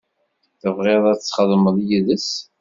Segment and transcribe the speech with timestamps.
[0.61, 2.29] Tebɣiḍ ad txedmeḍ yid-s.